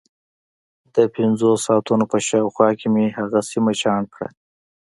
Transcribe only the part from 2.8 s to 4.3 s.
مې هغه سیمه چاڼ کړه.